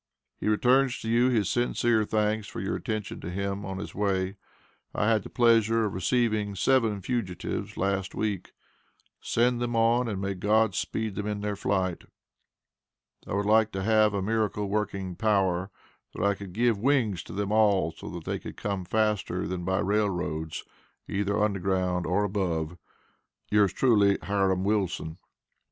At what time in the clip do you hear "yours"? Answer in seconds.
23.51-23.71